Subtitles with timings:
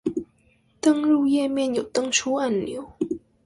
[0.81, 2.83] 登入頁面有登出按鈕？！